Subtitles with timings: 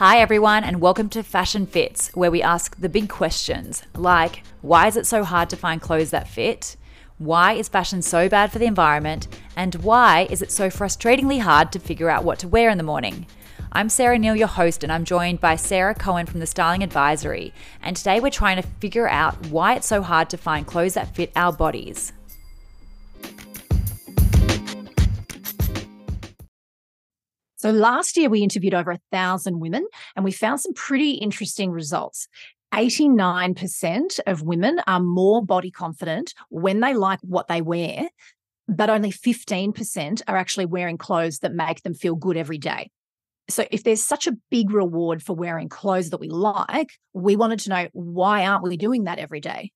[0.00, 4.86] Hi, everyone, and welcome to Fashion Fits, where we ask the big questions like why
[4.86, 6.78] is it so hard to find clothes that fit?
[7.18, 9.28] Why is fashion so bad for the environment?
[9.56, 12.82] And why is it so frustratingly hard to figure out what to wear in the
[12.82, 13.26] morning?
[13.72, 17.52] I'm Sarah Neal, your host, and I'm joined by Sarah Cohen from the Styling Advisory.
[17.82, 21.14] And today we're trying to figure out why it's so hard to find clothes that
[21.14, 22.14] fit our bodies.
[27.60, 31.70] So last year, we interviewed over a thousand women and we found some pretty interesting
[31.70, 32.26] results.
[32.72, 38.08] 89% of women are more body confident when they like what they wear,
[38.66, 42.90] but only 15% are actually wearing clothes that make them feel good every day.
[43.50, 47.58] So, if there's such a big reward for wearing clothes that we like, we wanted
[47.60, 49.70] to know why aren't we doing that every day?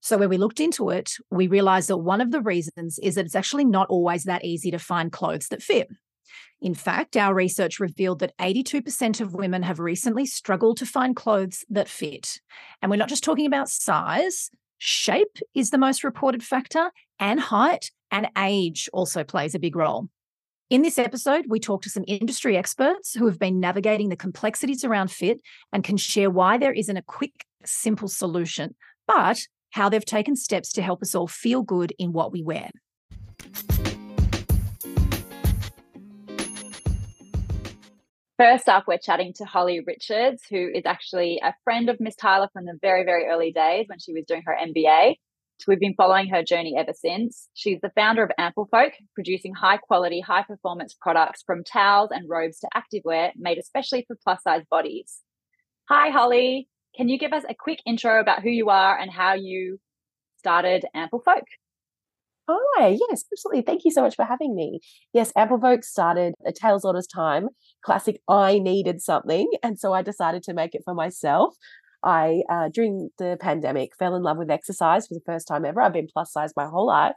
[0.00, 3.26] So, when we looked into it, we realized that one of the reasons is that
[3.26, 5.86] it's actually not always that easy to find clothes that fit.
[6.60, 11.64] In fact, our research revealed that 82% of women have recently struggled to find clothes
[11.70, 12.40] that fit.
[12.82, 17.90] And we're not just talking about size, shape is the most reported factor, and height
[18.10, 20.08] and age also plays a big role.
[20.70, 24.84] In this episode, we talk to some industry experts who have been navigating the complexities
[24.84, 25.40] around fit
[25.72, 30.72] and can share why there isn't a quick, simple solution, but how they've taken steps
[30.74, 32.70] to help us all feel good in what we wear.
[38.40, 42.48] First up, we're chatting to Holly Richards, who is actually a friend of Mys Tyler
[42.54, 45.16] from the very, very early days when she was doing her MBA.
[45.58, 47.50] So we've been following her journey ever since.
[47.52, 52.30] She's the founder of Ample Folk, producing high quality, high performance products from towels and
[52.30, 55.20] robes to activewear made especially for plus size bodies.
[55.90, 56.66] Hi, Holly.
[56.96, 59.78] Can you give us a quick intro about who you are and how you
[60.38, 61.44] started Ample Folk?
[62.50, 63.62] Hi, yes, absolutely.
[63.62, 64.80] Thank you so much for having me.
[65.12, 67.48] Yes, Ample Folk started a Tales Orders time,
[67.82, 69.50] classic I needed something.
[69.62, 71.54] And so I decided to make it for myself.
[72.02, 75.80] I, uh, during the pandemic, fell in love with exercise for the first time ever.
[75.80, 77.14] I've been plus size my whole life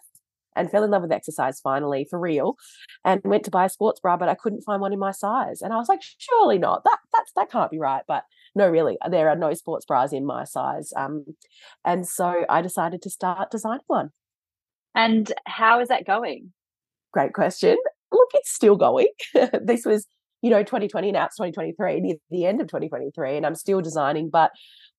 [0.55, 2.55] and fell in love with exercise finally for real
[3.03, 5.61] and went to buy a sports bra but i couldn't find one in my size
[5.63, 8.23] and i was like surely not that that's that can't be right but
[8.53, 11.25] no really there are no sports bras in my size um,
[11.83, 14.11] and so i decided to start designing one
[14.95, 16.51] and how is that going?
[17.11, 17.77] Great question.
[18.11, 19.07] Look, it's still going.
[19.61, 20.05] this was,
[20.41, 24.29] you know, 2020, now it's 2023, near the end of 2023, and I'm still designing.
[24.29, 24.51] But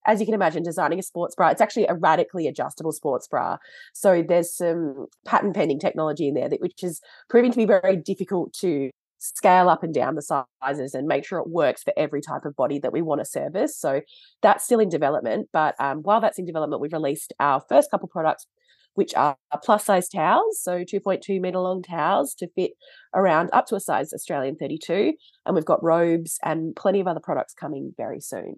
[0.06, 3.56] as you can imagine, designing a sports bra, it's actually a radically adjustable sports bra.
[3.92, 7.96] So there's some patent pending technology in there that which is proving to be very
[7.96, 12.20] difficult to scale up and down the sizes and make sure it works for every
[12.20, 13.78] type of body that we want to service.
[13.78, 14.02] So
[14.42, 15.48] that's still in development.
[15.52, 18.46] But um, while that's in development, we've released our first couple products
[18.94, 22.72] which are plus size towels, so 2.2 meter long towels to fit
[23.14, 25.14] around up to a size Australian 32.
[25.46, 28.56] And we've got robes and plenty of other products coming very soon.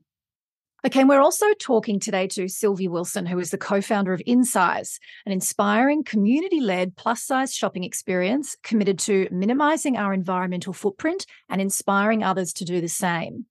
[0.86, 4.22] Okay, and we're also talking today to Sylvie Wilson, who is the co founder of
[4.24, 11.26] Insyze, an inspiring community led plus size shopping experience committed to minimizing our environmental footprint
[11.48, 13.46] and inspiring others to do the same.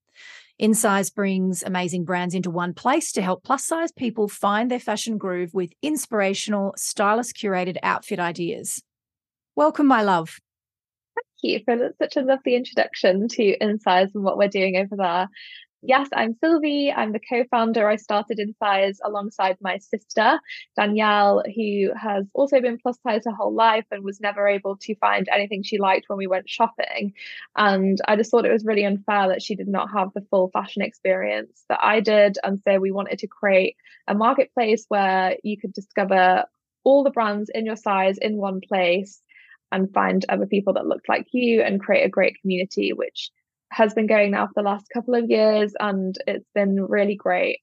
[0.62, 5.18] Insyze brings amazing brands into one place to help plus size people find their fashion
[5.18, 8.82] groove with inspirational, stylist curated outfit ideas.
[9.58, 10.40] Welcome, my love.
[11.16, 15.28] Thank you for such a lovely introduction to Insyze and what we're doing over there.
[15.88, 16.92] Yes, I'm Sylvie.
[16.92, 17.88] I'm the co founder.
[17.88, 20.40] I started Insyze alongside my sister,
[20.76, 24.96] Danielle, who has also been plus size her whole life and was never able to
[24.96, 27.14] find anything she liked when we went shopping.
[27.56, 30.50] And I just thought it was really unfair that she did not have the full
[30.50, 32.40] fashion experience that I did.
[32.44, 33.76] And so we wanted to create
[34.08, 36.46] a marketplace where you could discover
[36.84, 39.22] all the brands in your size in one place
[39.72, 43.30] and find other people that looked like you and create a great community, which
[43.76, 47.60] has been going now for the last couple of years and it's been really great.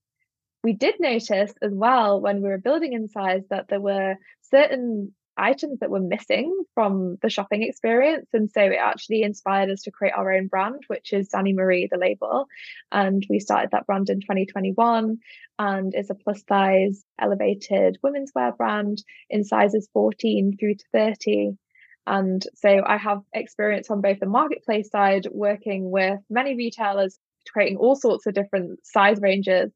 [0.62, 5.78] We did notice as well when we were building Insyze that there were certain items
[5.81, 8.29] that were missing from the shopping experience.
[8.35, 11.88] And so it actually inspired us to create our own brand, which is Dani Marie,
[11.91, 12.44] the label.
[12.93, 15.17] And we started that brand in 2021
[15.59, 21.56] and it's a plus size elevated women's wear brand in sizes 14 through to 30.
[22.06, 27.19] And so I have experience on both the marketplace side, working with many retailers,
[27.52, 29.72] creating all sorts of different size ranges,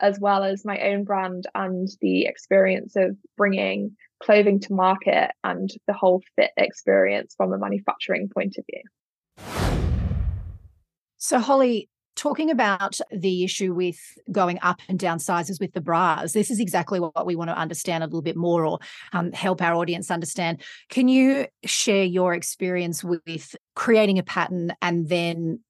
[0.00, 5.70] as well as my own brand and the experience of bringing clothing to market and
[5.86, 8.82] the whole fit experience from a manufacturing point of view.
[11.18, 11.88] So, Holly,
[12.18, 13.96] talking about the issue with
[14.30, 17.56] going up and down sizes with the bras, this is exactly what we want to
[17.56, 18.78] understand a little bit more or
[19.12, 20.60] um, help our audience understand.
[20.90, 25.60] Can you share your experience with creating a pattern and then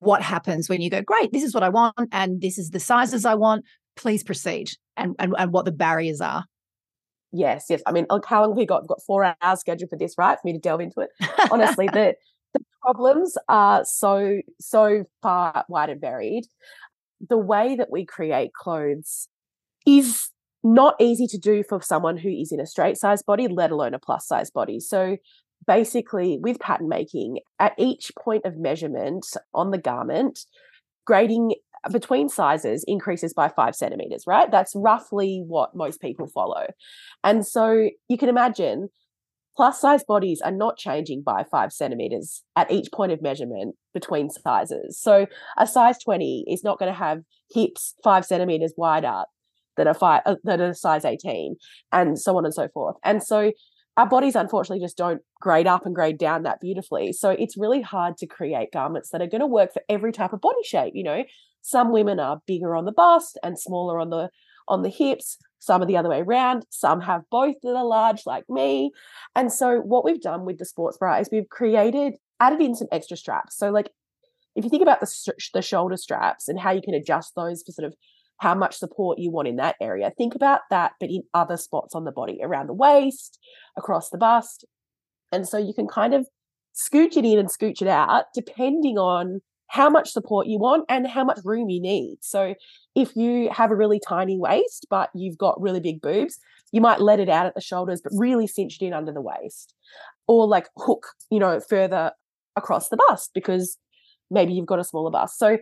[0.00, 2.80] what happens when you go, great, this is what I want, and this is the
[2.80, 3.64] sizes I want.
[3.96, 6.44] Please proceed, and and, and what the barriers are.
[7.32, 7.82] Yes, yes.
[7.86, 8.82] I mean, look, how long have we got?
[8.82, 10.38] We've got four hours scheduled for this, right?
[10.40, 11.10] For me to delve into it.
[11.52, 12.14] Honestly, the
[12.82, 16.44] problems are so so far wide and varied.
[17.28, 19.28] The way that we create clothes
[19.86, 20.30] is
[20.62, 23.94] not easy to do for someone who is in a straight size body, let alone
[23.94, 24.80] a plus size body.
[24.80, 25.16] So
[25.66, 30.40] basically, with pattern making, at each point of measurement on the garment,
[31.06, 31.54] grading
[31.90, 34.50] between sizes increases by five centimeters, right?
[34.50, 36.66] That's roughly what most people follow.
[37.24, 38.90] And so you can imagine
[39.56, 44.30] plus size bodies are not changing by five centimeters at each point of measurement between
[44.30, 44.98] sizes.
[45.00, 45.26] So
[45.58, 49.24] a size 20 is not going to have hips five centimeters wider
[49.76, 51.56] than a five uh, than a size 18
[51.92, 52.96] and so on and so forth.
[53.04, 53.52] And so
[53.96, 57.12] our bodies unfortunately just don't grade up and grade down that beautifully.
[57.12, 60.32] So it's really hard to create garments that are going to work for every type
[60.32, 61.24] of body shape you know?
[61.62, 64.30] Some women are bigger on the bust and smaller on the
[64.68, 68.22] on the hips some are the other way around some have both that are large
[68.26, 68.90] like me
[69.36, 72.88] and so what we've done with the sports bra is we've created added in some
[72.90, 73.90] extra straps so like
[74.56, 77.72] if you think about the, the shoulder straps and how you can adjust those for
[77.72, 77.94] sort of
[78.40, 80.10] how much support you want in that area.
[80.16, 83.38] Think about that, but in other spots on the body, around the waist,
[83.76, 84.64] across the bust.
[85.30, 86.26] And so you can kind of
[86.74, 89.40] scooch it in and scooch it out depending on
[89.70, 92.18] how much support you want and how much room you need.
[92.20, 92.56] So
[92.96, 96.40] if you have a really tiny waist, but you've got really big boobs,
[96.72, 99.74] you might let it out at the shoulders, but really cinched in under the waist.
[100.26, 102.10] Or like hook, you know, further
[102.56, 103.78] across the bust because
[104.28, 105.38] maybe you've got a smaller bust.
[105.38, 105.58] So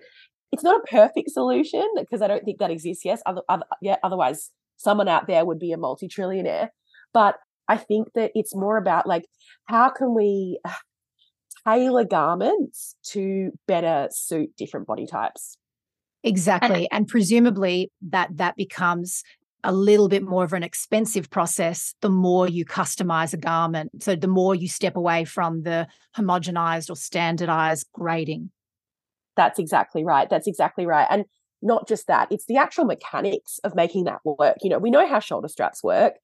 [0.52, 3.05] it's not a perfect solution because I don't think that exists.
[3.05, 6.69] Yes, other, other, yeah, otherwise someone out there would be a multi-trillionaire.
[7.12, 7.37] But
[7.69, 9.26] I think that it's more about like
[9.66, 10.58] how can we
[11.69, 15.56] tailor garments to better suit different body types.
[16.25, 19.23] Exactly, and presumably that that becomes
[19.65, 24.03] a little bit more of an expensive process the more you customize a garment.
[24.03, 28.50] So the more you step away from the homogenized or standardized grading.
[29.37, 30.29] That's exactly right.
[30.31, 31.06] That's exactly right.
[31.11, 31.25] And
[31.61, 34.59] not just that, it's the actual mechanics of making that work.
[34.62, 36.15] You know, we know how shoulder straps work.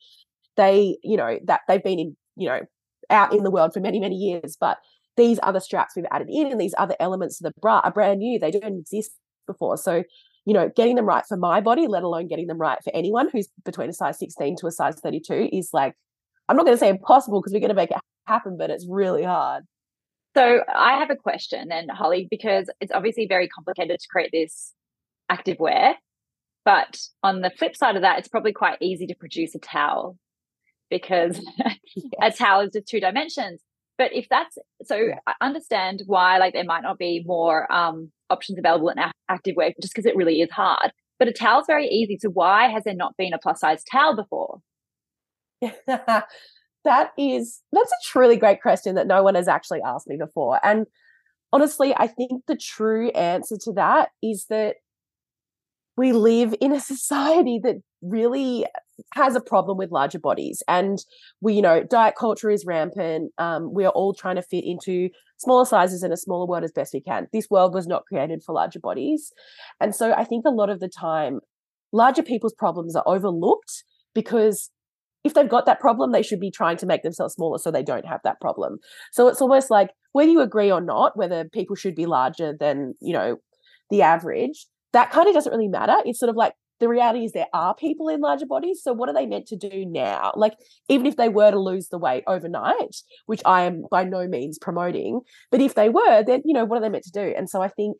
[0.56, 2.60] They, you know, that they've been in, you know,
[3.10, 4.78] out in the world for many, many years, but
[5.16, 8.20] these other straps we've added in and these other elements of the bra are brand
[8.20, 8.38] new.
[8.38, 9.12] They don't exist
[9.46, 9.76] before.
[9.76, 10.04] So,
[10.44, 13.28] you know, getting them right for my body, let alone getting them right for anyone
[13.30, 15.94] who's between a size 16 to a size 32 is like,
[16.48, 18.86] I'm not going to say impossible because we're going to make it happen, but it's
[18.88, 19.64] really hard.
[20.36, 24.72] So I have a question, and Holly, because it's obviously very complicated to create this
[25.28, 25.94] active wear.
[26.64, 30.18] But on the flip side of that, it's probably quite easy to produce a towel
[30.90, 31.40] because
[31.94, 32.12] yes.
[32.20, 33.60] a towel is just two dimensions.
[33.96, 35.18] But if that's so, yeah.
[35.26, 38.96] I understand why like there might not be more um, options available in
[39.28, 40.92] active wear just because it really is hard.
[41.18, 42.18] But a towel is very easy.
[42.20, 44.58] So why has there not been a plus size towel before?
[46.84, 50.60] that is that's a truly great question that no one has actually asked me before
[50.62, 50.86] and
[51.52, 54.76] honestly i think the true answer to that is that
[55.96, 58.66] we live in a society that really
[59.14, 60.62] has a problem with larger bodies.
[60.68, 60.98] And
[61.40, 63.32] we you know diet culture is rampant.
[63.38, 66.72] Um, we are all trying to fit into smaller sizes in a smaller world as
[66.72, 67.26] best we can.
[67.32, 69.32] This world was not created for larger bodies.
[69.80, 71.40] And so i think a lot of the time
[71.92, 73.84] larger people's problems are overlooked
[74.14, 74.70] because
[75.22, 77.82] if they've got that problem, they should be trying to make themselves smaller so they
[77.82, 78.78] don't have that problem.
[79.10, 82.94] So it's almost like whether you agree or not, whether people should be larger than,
[83.00, 83.36] you know,
[83.90, 85.96] the average, that kind of doesn't really matter.
[86.06, 88.80] It's sort of like the reality is there are people in larger bodies.
[88.82, 90.32] So what are they meant to do now?
[90.34, 90.54] Like,
[90.88, 92.96] even if they were to lose the weight overnight,
[93.26, 95.20] which I am by no means promoting,
[95.50, 97.34] but if they were, then, you know, what are they meant to do?
[97.36, 97.98] And so I think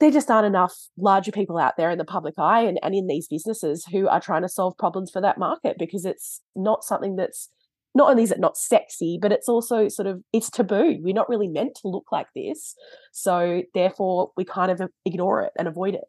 [0.00, 3.06] there just aren't enough larger people out there in the public eye and, and in
[3.06, 7.16] these businesses who are trying to solve problems for that market because it's not something
[7.16, 7.48] that's
[7.94, 10.98] not only is it not sexy but it's also sort of it's taboo.
[11.00, 12.74] We're not really meant to look like this.
[13.12, 16.04] So therefore we kind of ignore it and avoid it.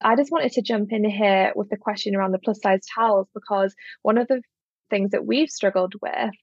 [0.00, 3.28] I just wanted to jump in here with the question around the plus size towels
[3.34, 4.42] because one of the
[4.90, 6.34] things that we've struggled with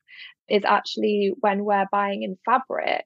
[0.49, 3.05] is actually when we're buying in fabric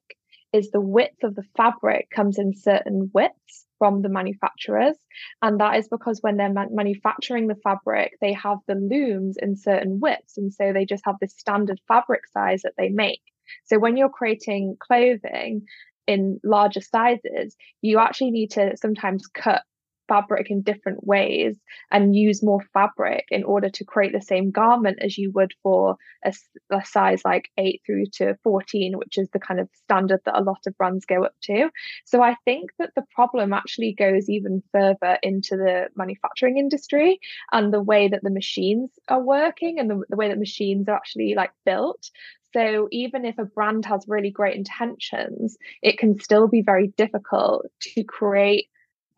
[0.51, 4.95] is the width of the fabric comes in certain widths from the manufacturers.
[5.41, 9.99] And that is because when they're manufacturing the fabric, they have the looms in certain
[9.99, 10.37] widths.
[10.37, 13.21] And so they just have this standard fabric size that they make.
[13.65, 15.63] So when you're creating clothing
[16.05, 19.63] in larger sizes, you actually need to sometimes cut
[20.09, 21.55] fabric in different ways
[21.91, 25.95] and use more fabric in order to create the same garment as you would for
[26.25, 26.33] a,
[26.71, 30.43] a, size like 8 through to 14 which is the kind of standard that a
[30.43, 31.69] lot of brands go up to.
[32.05, 37.19] So i think that the problem actually goes even further into the manufacturing industry
[37.51, 40.95] and the way that the machines are working and the, the way that machines are
[40.95, 42.09] actually like built.
[42.53, 47.67] So even if a brand has really great intentions, it can still be very difficult
[47.81, 48.68] to create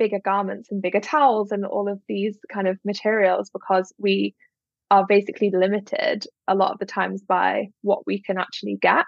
[0.02, 4.34] bigger garments and bigger towels and all of these kind of materials because we
[4.90, 9.06] are basically limited a lot of the times by what we can actually get.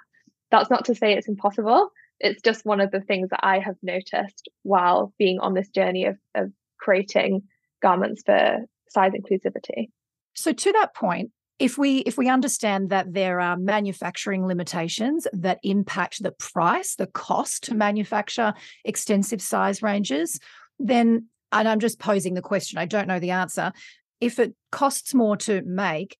[0.51, 1.89] That's not to say it's impossible.
[2.19, 6.05] It's just one of the things that I have noticed while being on this journey
[6.05, 7.41] of, of creating
[7.81, 9.89] garments for size inclusivity.
[10.35, 15.59] So to that point, if we if we understand that there are manufacturing limitations that
[15.63, 20.39] impact the price the cost to manufacture extensive size ranges
[20.83, 23.71] then, and I'm just posing the question, I don't know the answer.
[24.19, 26.17] If it costs more to make,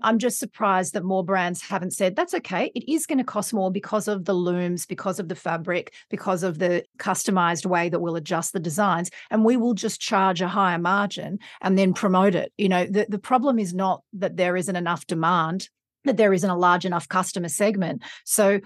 [0.00, 2.70] I'm just surprised that more brands haven't said that's okay.
[2.74, 6.44] It is going to cost more because of the looms, because of the fabric, because
[6.44, 9.10] of the customized way that we'll adjust the designs.
[9.30, 12.52] And we will just charge a higher margin and then promote it.
[12.56, 15.68] You know, the, the problem is not that there isn't enough demand,
[16.04, 18.02] that there isn't a large enough customer segment.
[18.24, 18.60] So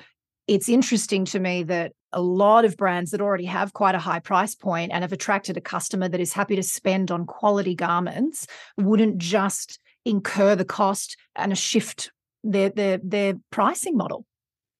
[0.46, 4.18] it's interesting to me that a lot of brands that already have quite a high
[4.18, 8.46] price point and have attracted a customer that is happy to spend on quality garments
[8.76, 12.10] wouldn't just incur the cost and a shift
[12.44, 14.26] their their their pricing model.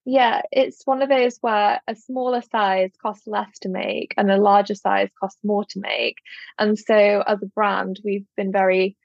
[0.05, 4.37] Yeah, it's one of those where a smaller size costs less to make and a
[4.37, 6.17] larger size costs more to make.
[6.59, 8.97] And so as a brand, we've been very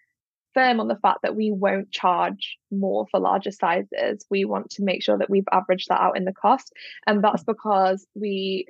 [0.58, 4.26] firm on the fact that we won't charge more for larger sizes.
[4.28, 6.72] We want to make sure that we've averaged that out in the cost.
[7.06, 8.66] And that's because we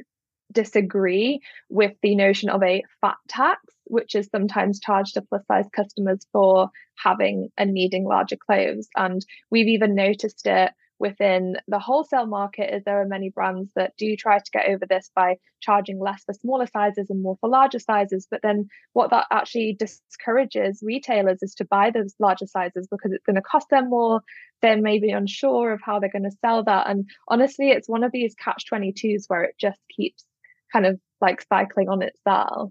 [0.52, 1.40] disagree
[1.70, 6.26] with the notion of a fat tax, which is sometimes charged to plus size customers
[6.30, 6.68] for
[7.02, 8.88] having and needing larger clothes.
[8.94, 13.92] And we've even noticed it within the wholesale market is there are many brands that
[13.96, 17.48] do try to get over this by charging less for smaller sizes and more for
[17.48, 22.88] larger sizes but then what that actually discourages retailers is to buy those larger sizes
[22.90, 24.20] because it's going to cost them more.
[24.60, 28.12] They're maybe unsure of how they're going to sell that and honestly it's one of
[28.12, 30.24] these catch 22s where it just keeps
[30.72, 32.70] kind of like cycling on itself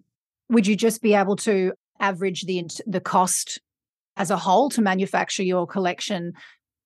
[0.50, 3.60] would you just be able to average the the cost
[4.18, 6.34] as a whole to manufacture your collection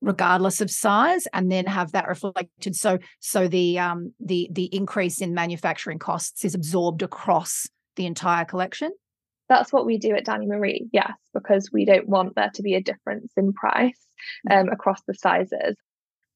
[0.01, 2.75] regardless of size and then have that reflected.
[2.75, 8.45] So so the um the the increase in manufacturing costs is absorbed across the entire
[8.45, 8.91] collection?
[9.47, 12.75] That's what we do at Dani Marie yes because we don't want there to be
[12.75, 13.99] a difference in price
[14.49, 14.59] mm.
[14.59, 15.75] um, across the sizes.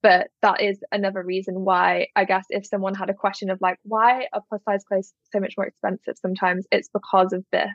[0.03, 3.79] But that is another reason why i guess if someone had a question of like
[3.83, 6.67] why are plus size clothes so much more expensive sometimes?
[6.71, 7.71] It's because of this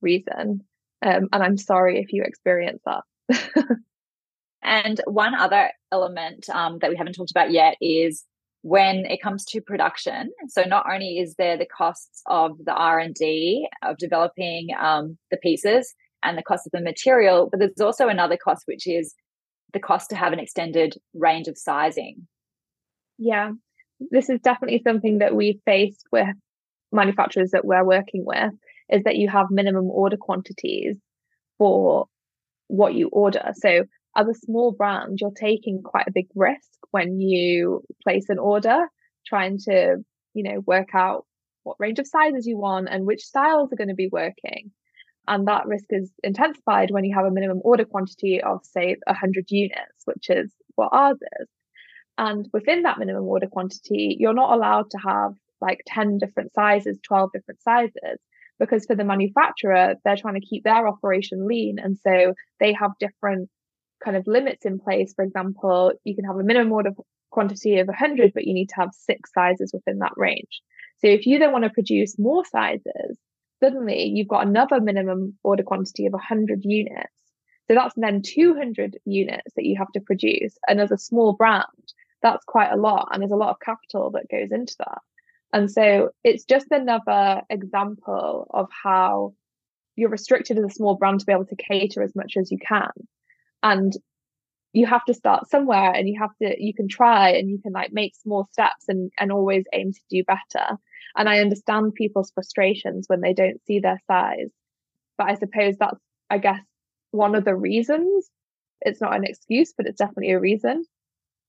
[0.00, 0.60] reason.
[1.02, 3.02] Um, and i'm sorry if you experience that
[4.64, 8.24] And one other element um, that we haven't talked about yet is
[8.62, 10.30] when it comes to production.
[10.48, 15.18] So not only is there the costs of the R and D of developing um,
[15.30, 19.14] the pieces and the cost of the material, but there's also another cost which is
[19.74, 22.26] the cost to have an extended range of sizing.
[23.18, 23.50] Yeah,
[24.10, 26.34] this is definitely something that we faced with
[26.90, 28.52] manufacturers that we're working with
[28.88, 30.96] is that you have minimum order quantities
[31.58, 32.06] for
[32.68, 33.52] what you order.
[33.56, 33.84] So
[34.16, 38.86] as a small brand, you're taking quite a big risk when you place an order,
[39.26, 39.96] trying to,
[40.34, 41.26] you know, work out
[41.64, 44.70] what range of sizes you want and which styles are going to be working.
[45.26, 49.46] And that risk is intensified when you have a minimum order quantity of, say, 100
[49.48, 51.48] units, which is what ours is.
[52.18, 56.98] And within that minimum order quantity, you're not allowed to have like 10 different sizes,
[57.02, 58.20] 12 different sizes,
[58.60, 61.78] because for the manufacturer, they're trying to keep their operation lean.
[61.78, 63.48] And so they have different
[64.04, 65.14] kind of limits in place.
[65.14, 66.90] For example, you can have a minimum order
[67.30, 70.62] quantity of 100, but you need to have six sizes within that range.
[70.98, 73.18] So if you then want to produce more sizes,
[73.62, 77.10] suddenly you've got another minimum order quantity of 100 units.
[77.66, 80.56] So that's then 200 units that you have to produce.
[80.68, 81.64] And as a small brand,
[82.22, 83.08] that's quite a lot.
[83.10, 84.98] And there's a lot of capital that goes into that.
[85.52, 89.34] And so it's just another example of how
[89.96, 92.58] you're restricted as a small brand to be able to cater as much as you
[92.58, 92.90] can
[93.64, 93.94] and
[94.74, 97.72] you have to start somewhere and you have to you can try and you can
[97.72, 100.76] like make small steps and and always aim to do better.
[101.16, 104.50] And i understand people's frustrations when they don't see their size
[105.18, 106.60] but i suppose that's i guess
[107.12, 108.28] one of the reasons.
[108.80, 110.84] It's not an excuse but it's definitely a reason.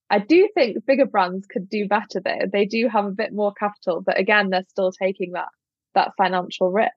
[0.09, 2.45] I do think bigger brands could do better though.
[2.53, 5.49] They do have a bit more capital but again they're still taking that
[5.95, 6.93] that financial risk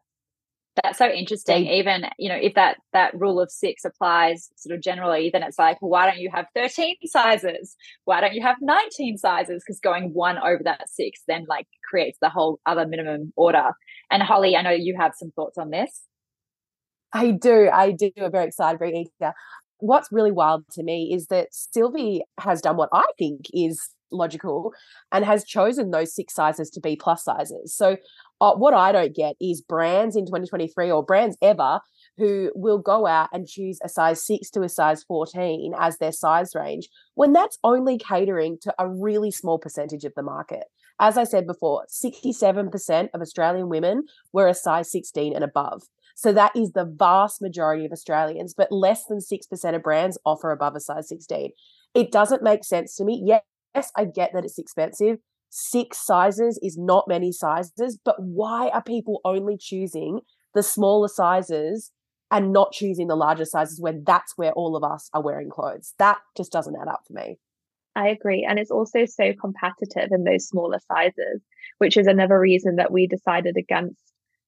[0.83, 1.65] That's so interesting.
[1.65, 5.43] They, Even, you know, if that that rule of six applies sort of generally, then
[5.43, 7.77] it's like, well, why don't you have 13 sizes?
[8.05, 9.63] Why don't you have 19 sizes?
[9.65, 13.71] Because going one over that six then like creates the whole other minimum order.
[14.11, 16.03] And Holly, I know you have some thoughts on this.
[17.13, 17.69] I do.
[17.73, 18.11] I do.
[18.21, 19.33] I'm very excited, very eager.
[19.79, 24.73] What's really wild to me is that Sylvie has done what I think is logical
[25.13, 27.75] and has chosen those six sizes to be plus sizes.
[27.75, 27.97] So,
[28.41, 31.81] uh, what I don't get is brands in 2023 or brands ever
[32.17, 36.13] who will go out and choose a size six to a size 14 as their
[36.13, 40.65] size range when that's only catering to a really small percentage of the market.
[41.01, 45.83] As I said before, 67% of Australian women were a size 16 and above.
[46.17, 50.51] So that is the vast majority of Australians, but less than 6% of brands offer
[50.51, 51.53] above a size 16.
[51.95, 53.23] It doesn't make sense to me.
[53.25, 55.19] Yes, I get that it's expensive.
[55.51, 60.21] Six sizes is not many sizes, but why are people only choosing
[60.55, 61.91] the smaller sizes
[62.31, 65.95] and not choosing the larger sizes when that's where all of us are wearing clothes?
[65.99, 67.39] That just doesn't add up for me.
[67.97, 68.47] I agree.
[68.49, 71.43] And it's also so competitive in those smaller sizes,
[71.79, 74.01] which is another reason that we decided against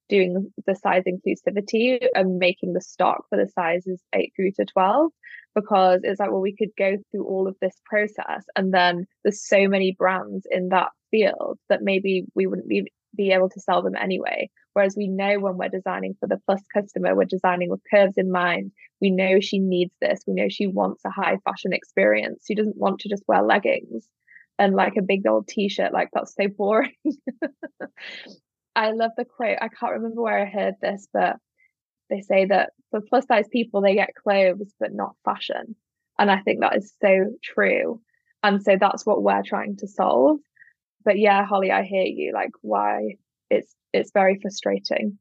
[0.08, 5.10] doing the size inclusivity and making the stock for the sizes 8 through to 12
[5.54, 9.46] because it's like well we could go through all of this process and then there's
[9.46, 12.84] so many brands in that field that maybe we wouldn't be
[13.16, 14.48] be able to sell them anyway.
[14.72, 18.30] Whereas we know when we're designing for the plus customer we're designing with curves in
[18.30, 18.72] mind.
[19.00, 20.20] We know she needs this.
[20.26, 22.44] We know she wants a high fashion experience.
[22.46, 24.06] She doesn't want to just wear leggings
[24.58, 26.92] and like a big old t-shirt like that's so boring.
[28.76, 29.58] I love the quote.
[29.60, 31.36] I can't remember where I heard this, but
[32.10, 35.76] they say that for plus size people, they get clothes, but not fashion.
[36.18, 38.00] And I think that is so true.
[38.42, 40.40] And so that's what we're trying to solve.
[41.04, 42.32] But yeah, Holly, I hear you.
[42.34, 43.16] Like, why
[43.48, 45.18] it's it's very frustrating.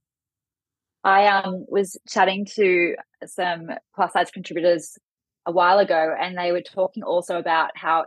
[1.03, 4.97] I um was chatting to some plus size contributors
[5.45, 8.05] a while ago, and they were talking also about how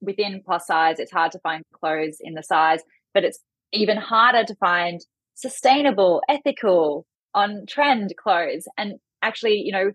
[0.00, 2.80] within plus size it's hard to find clothes in the size,
[3.14, 3.40] but it's
[3.72, 5.00] even harder to find
[5.34, 8.66] sustainable, ethical, on trend clothes.
[8.76, 9.92] And actually, you know,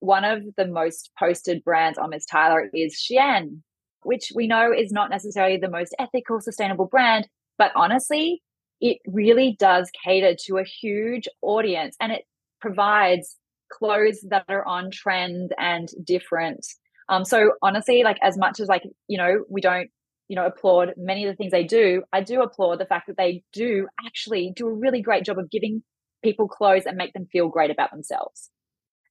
[0.00, 3.62] one of the most posted brands on Mys Tyler is Shein,
[4.02, 8.42] which we know is not necessarily the most ethical, sustainable brand, but honestly,
[8.80, 12.22] it really does cater to a huge audience and it
[12.60, 13.36] provides
[13.72, 16.64] clothes that are on trend and different.
[17.08, 19.90] Um, so honestly, like as much as like, you know, we don't
[20.28, 23.16] you know applaud many of the things they do i do applaud the fact that
[23.16, 25.82] they do actually do a really great job of giving
[26.22, 28.50] people clothes and make them feel great about themselves.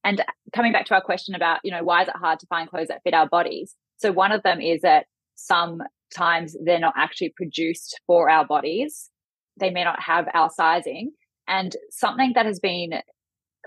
[0.04, 2.46] And uh, coming back to our question about you know why is it hard to
[2.46, 3.74] find clothes that fit our bodies?
[3.98, 9.10] So one of them is that sometimes they're not actually produced for our bodies.
[9.58, 11.12] They may not have our sizing.
[11.46, 12.90] And something that has been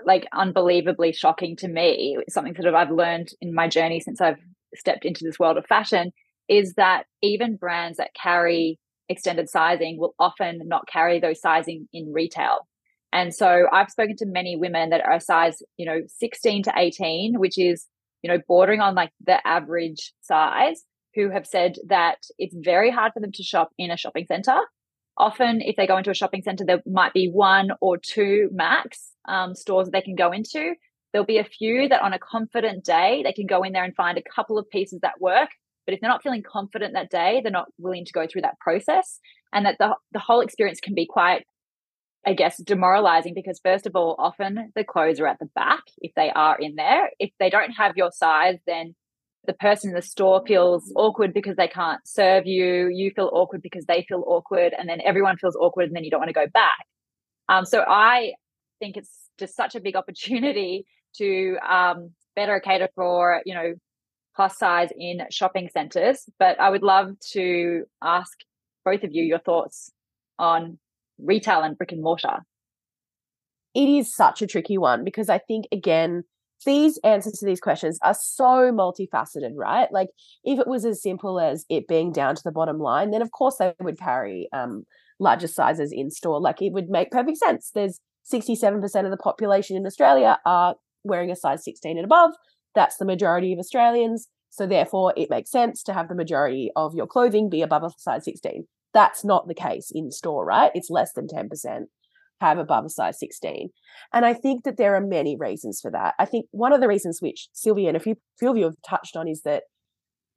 [0.06, 4.38] like unbelievably shocking to me something that i've learned in my journey since i've
[4.74, 6.10] stepped into this world of fashion
[6.48, 12.12] is that even brands that carry extended sizing will often not carry those sizing in
[12.12, 12.66] retail.
[13.12, 17.38] And so I've spoken to many women that are size, you know, 16 to 18,
[17.38, 17.86] which is,
[18.22, 20.82] you know, bordering on like the average size,
[21.14, 24.58] who have said that it's very hard for them to shop in a shopping center.
[25.18, 29.10] Often, if they go into a shopping center, there might be one or two max
[29.28, 30.72] um, stores that they can go into.
[31.12, 33.94] There'll be a few that on a confident day, they can go in there and
[33.94, 35.50] find a couple of pieces that work
[35.84, 38.58] but if they're not feeling confident that day, they're not willing to go through that
[38.60, 39.18] process.
[39.52, 41.44] And that the, the whole experience can be quite,
[42.24, 46.12] I guess, demoralizing because, first of all, often the clothes are at the back if
[46.14, 47.10] they are in there.
[47.18, 48.94] If they don't have your size, then
[49.46, 52.88] the person in the store feels awkward because they can't serve you.
[52.88, 54.72] You feel awkward because they feel awkward.
[54.78, 56.86] And then everyone feels awkward and then you don't want to go back.
[57.48, 58.34] Um, so I
[58.78, 63.74] think it's just such a big opportunity to um, better cater for, you know,
[64.36, 66.28] plus size in shopping centres.
[66.38, 68.32] But I would love to ask
[68.84, 69.90] both of you your thoughts
[70.38, 70.78] on
[71.22, 72.40] retail and brick and mortar.
[73.74, 76.24] It is such a tricky one because I think, again,
[76.64, 79.88] these answers to these questions are so multifaceted, right?
[79.90, 80.08] Like,
[80.44, 83.32] if it was as simple as it being down to the bottom line, then of
[83.32, 84.84] course they would carry um,
[85.18, 86.40] larger sizes in store.
[86.40, 87.70] Like, it would make perfect sense.
[87.74, 92.32] There's 67% of the population in Australia are wearing a size 16 and above.
[92.74, 94.28] That's the majority of Australians.
[94.50, 97.90] So therefore, it makes sense to have the majority of your clothing be above a
[97.96, 98.66] size 16.
[98.94, 100.70] That's not the case in store, right?
[100.74, 101.84] It's less than 10%
[102.40, 103.70] have above a size 16.
[104.12, 106.14] And I think that there are many reasons for that.
[106.18, 108.76] I think one of the reasons which Sylvia and a few, few of you have
[108.86, 109.62] touched on is that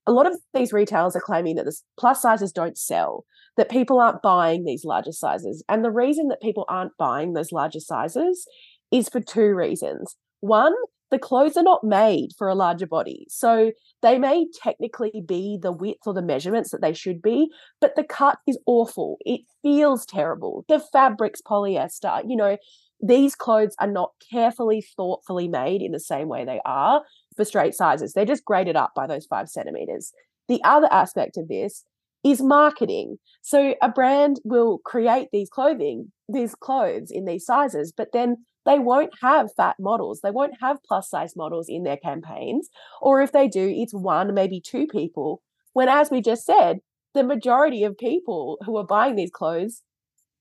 [0.08, 3.26] a lot of these retailers are claiming that the plus sizes don't sell,
[3.58, 5.64] that people aren't buying these larger sizes.
[5.68, 8.48] And the reason that people aren't buying those larger sizes
[8.92, 10.16] is for two reasons.
[10.42, 10.74] One,
[11.12, 13.26] the clothes are not made for a larger body.
[13.30, 17.96] So they may technically be the width or the measurements that they should be, but
[17.96, 19.18] the cut is awful.
[19.22, 20.66] It feels terrible.
[20.68, 22.22] The fabric's polyester.
[22.28, 22.58] You know,
[23.02, 27.04] these clothes are not carefully, thoughtfully made in the same way they are
[27.36, 28.14] for straight sizes.
[28.14, 30.12] They're just graded up by those five centimeters.
[30.48, 31.84] The other aspect of this
[32.24, 33.18] is marketing.
[33.42, 38.80] So a brand will create these clothing, these clothes in these sizes, but then they
[38.80, 40.22] won't have fat models.
[40.22, 42.70] They won't have plus size models in their campaigns.
[43.02, 45.42] Or if they do, it's one, maybe two people.
[45.74, 46.80] When, as we just said,
[47.14, 49.84] the majority of people who are buying these clothes,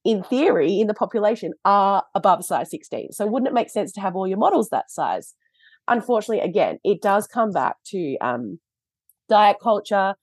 [0.03, 3.11] in theory, in the population, are above size 16.
[3.11, 5.35] So wouldn't it make sense to have all your models that size?
[5.87, 8.59] Unfortunately, again, it does come back to um,
[9.29, 10.15] diet culture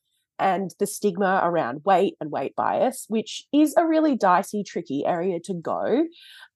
[0.42, 5.38] and the stigma around weight and weight bias, which is a really dicey, tricky area
[5.44, 6.05] to go,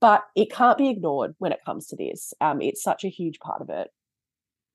[0.00, 2.34] but it can't be ignored when it comes to this.
[2.40, 3.88] Um, it's such a huge part of it.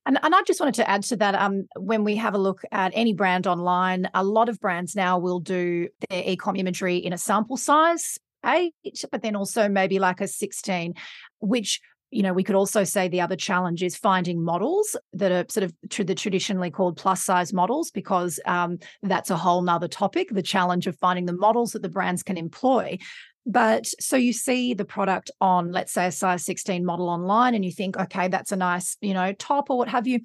[0.06, 1.36] And, and I just wanted to add to that.
[1.36, 5.20] Um, when we have a look at any brand online, a lot of brands now
[5.20, 8.74] will do their e-com imagery in a sample size eight,
[9.12, 10.96] but then also maybe like a 16,
[11.40, 15.46] which you know, we could also say the other challenge is finding models that are
[15.50, 19.88] sort of to the traditionally called plus size models, because um, that's a whole nother
[19.88, 20.30] topic.
[20.30, 22.98] The challenge of finding the models that the brands can employ.
[23.46, 27.66] But so you see the product on, let's say, a size 16 model online, and
[27.66, 30.20] you think, okay, that's a nice, you know, top or what have you.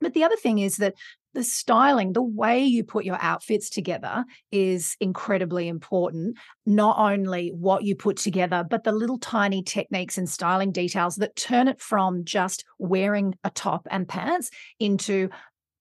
[0.00, 0.94] But the other thing is that
[1.36, 6.38] the styling, the way you put your outfits together is incredibly important.
[6.64, 11.36] Not only what you put together, but the little tiny techniques and styling details that
[11.36, 15.28] turn it from just wearing a top and pants into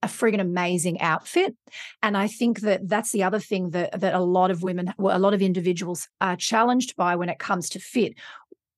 [0.03, 1.55] a friggin' amazing outfit.
[2.03, 5.17] And I think that that's the other thing that that a lot of women, well,
[5.17, 8.13] a lot of individuals are challenged by when it comes to fit.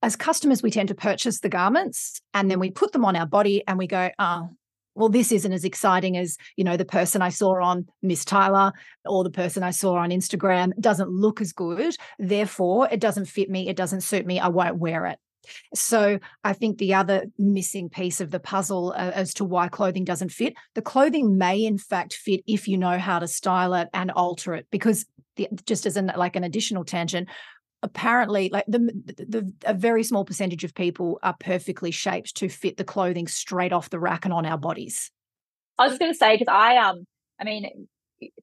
[0.03, 3.25] As customers, we tend to purchase the garments and then we put them on our
[3.25, 4.49] body and we go, oh,
[4.97, 8.73] well, this isn't as exciting as, you know, the person I saw on Mys Tyler
[9.05, 11.95] or the person I saw on Instagram doesn't look as good.
[12.17, 13.69] Therefore, it doesn't fit me.
[13.69, 14.39] It doesn't suit me.
[14.39, 15.19] I won't wear it.
[15.75, 20.03] So I think the other missing piece of the puzzle uh, as to why clothing
[20.03, 23.87] doesn't fit, the clothing may in fact fit if you know how to style it
[23.93, 24.67] and alter it.
[24.71, 25.05] Because
[25.35, 27.29] the, just as an like an additional tangent,
[27.83, 32.77] apparently like the, the a very small percentage of people are perfectly shaped to fit
[32.77, 35.11] the clothing straight off the rack and on our bodies
[35.77, 37.05] i was going to say because i um
[37.39, 37.87] i mean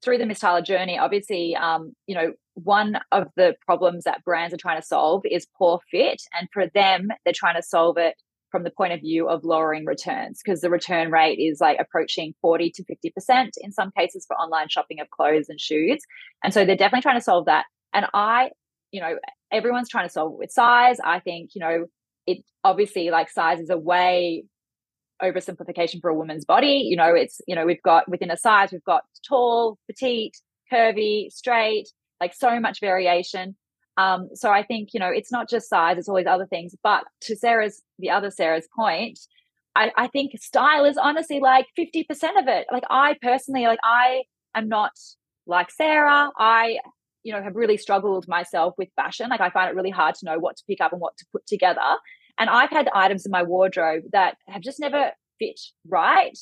[0.04, 4.54] through the Mys Tyler journey obviously um you know one of the problems that brands
[4.54, 8.14] are trying to solve is poor fit and for them they're trying to solve it
[8.54, 12.32] from the point of view of lowering returns because the return rate is like approaching
[12.40, 16.00] 40 to 50% in some cases for online shopping of clothes and shoes.
[16.44, 17.64] And so they're definitely trying to solve that.
[17.92, 18.50] And I
[18.94, 19.18] you know,
[19.50, 20.98] everyone's trying to solve it with size.
[21.04, 21.86] I think, you know,
[22.28, 24.44] it obviously like size is a way
[25.20, 26.86] oversimplification for a woman's body.
[26.88, 30.36] You know, it's, you know, we've got within a size, we've got tall, petite,
[30.72, 31.88] curvy, straight,
[32.20, 33.56] like so much variation.
[33.96, 36.76] Um, so I think, you know, it's not just size, it's all these other things.
[36.80, 39.18] But to Sarah's, the other Sarah's point,
[39.74, 42.04] I, I think style is honestly like 50%
[42.38, 42.68] of it.
[42.70, 44.22] Like I personally, like I
[44.54, 44.92] am not
[45.48, 46.30] like Sarah.
[46.38, 46.78] I
[47.24, 50.26] you know have really struggled myself with fashion like i find it really hard to
[50.26, 51.80] know what to pick up and what to put together.
[52.38, 56.38] And i've had items in my wardrobe that have just never fit right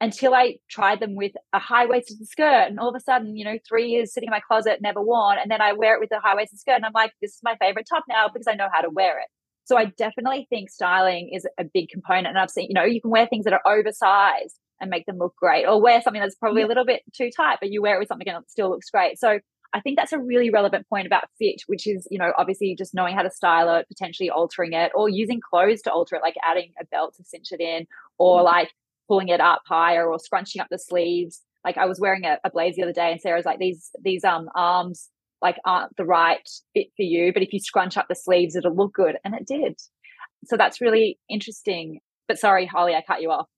[0.00, 2.68] until i tried them with a high-waisted skirt.
[2.68, 5.38] And all of a sudden you know three years sitting in my closet never worn
[5.40, 7.56] and then i wear it with a high-waisted skirt and i'm like this is my
[7.56, 9.26] favorite top now because i know how to wear it.
[9.64, 13.00] So i definitely think styling is a big component and i've seen you know you
[13.00, 16.36] can wear things that are oversized and make them look great or wear something that's
[16.36, 18.70] probably a little bit too tight but you wear it with something and it still
[18.70, 19.18] looks great.
[19.18, 19.40] So
[19.74, 22.94] I think that's a really relevant point about fit, which is, you know, obviously just
[22.94, 26.36] knowing how to style it, potentially altering it, or using clothes to alter it, like
[26.42, 27.86] adding a belt to cinch it in,
[28.18, 28.44] or mm.
[28.44, 28.72] like
[29.08, 31.42] pulling it up higher or scrunching up the sleeves.
[31.64, 34.24] Like I was wearing a, a blazer the other day and Sarah's like, these these
[34.24, 35.10] um arms
[35.42, 38.74] like aren't the right fit for you, but if you scrunch up the sleeves, it'll
[38.74, 39.16] look good.
[39.24, 39.78] And it did.
[40.44, 42.00] So that's really interesting.
[42.26, 43.48] But sorry, Holly, I cut you off.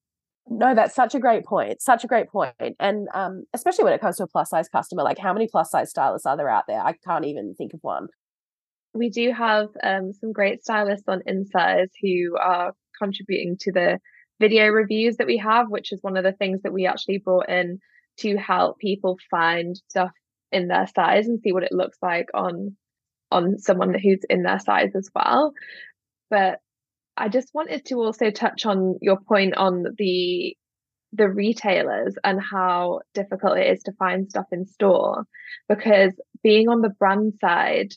[0.48, 1.80] No, that's such a great point.
[1.80, 2.54] Such a great point.
[2.80, 5.70] And um, especially when it comes to a plus size customer, like how many plus
[5.70, 6.80] size stylists are there out there?
[6.80, 8.08] I can't even think of one.
[8.94, 13.98] We do have um, some great stylists on Insyze who are contributing to the
[14.40, 17.48] video reviews that we have, which is one of the things that we actually brought
[17.48, 17.78] in
[18.20, 20.10] to help people find stuff
[20.50, 22.76] in their size and see what it looks like on
[23.30, 25.52] on someone who's in their size as well.
[26.30, 26.58] But
[27.20, 30.56] I just wanted to also touch on your point on the
[31.12, 35.24] the retailers and how difficult it is to find stuff in store
[35.68, 37.92] because being on the brand side,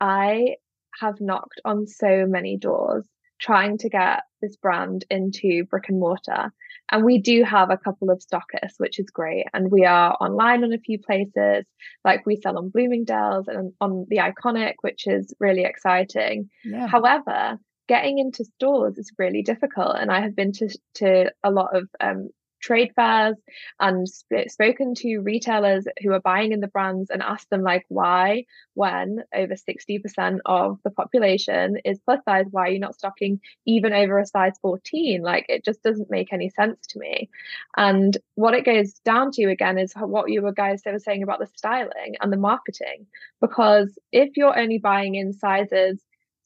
[0.00, 0.56] I
[1.00, 3.06] have knocked on so many doors
[3.40, 6.52] trying to get this brand into brick and mortar.
[6.90, 9.46] And we do have a couple of stockists, which is great.
[9.54, 11.64] And we are online on a few places,
[12.04, 16.50] like we sell on Bloomingdale's and on the Iconic, which is really exciting.
[16.64, 16.88] Yeah.
[16.88, 17.58] However,
[17.90, 19.96] getting into stores is really difficult.
[19.98, 22.28] And I have been to, to a lot of um,
[22.60, 23.34] trade fairs
[23.80, 27.84] and sp- spoken to retailers who are buying in the brands and asked them like
[27.88, 33.40] why when over 60% of the population is plus size why are you not stocking
[33.66, 37.28] even over a size 14 like it just doesn't make any sense to me
[37.76, 41.40] and what it goes down to again is what you were guys were saying about
[41.40, 43.06] the styling and the marketing
[43.40, 45.98] because if you're only buying in sizes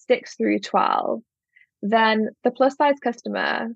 [0.07, 1.23] 6 through 12
[1.85, 3.69] then the plus size customer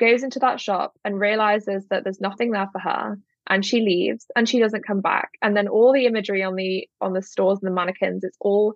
[0.00, 3.16] goes into that shop and realizes that there's nothing there for her
[3.48, 5.30] and she leaves and she doesn't come back.
[5.40, 8.74] And then all the imagery on the on the stores and the mannequins it's all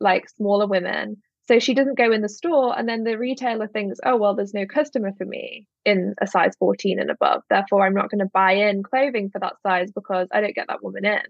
[0.00, 1.18] like smaller women.
[1.46, 4.54] So she doesn't go in the store and then the retailer thinks oh well there's
[4.54, 7.42] no customer for me in a size 14 and above.
[7.48, 10.66] Therefore i'm not going to buy in clothing for that size because i don't get
[10.66, 11.22] that woman in.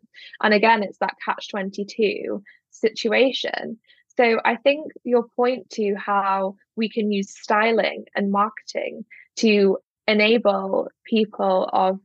[0.42, 3.78] And again it's that catch 22 situation
[4.16, 9.04] so i think your point to how we can use styling and marketing
[9.36, 12.00] to enable people of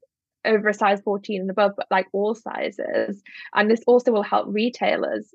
[0.45, 3.21] over a size 14 and above, but like all sizes.
[3.53, 5.33] And this also will help retailers